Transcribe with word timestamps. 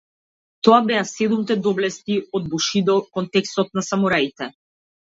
Тоа 0.67 0.79
беа 0.87 1.03
седумте 1.09 1.59
доблести 1.67 2.17
од 2.41 2.51
бушидо 2.55 2.99
кодексот 3.21 3.75
на 3.79 3.89
самураите. 3.93 4.55